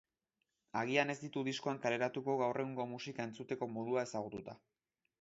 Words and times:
Agian 0.79 1.13
ez 1.15 1.17
ditu 1.25 1.43
diskoan 1.49 1.83
kaleratuko 1.85 2.37
gaur 2.41 2.65
egungo 2.65 2.89
musika 2.97 3.31
entzuteko 3.31 3.73
modua 3.79 4.11
ezagututa. 4.11 4.61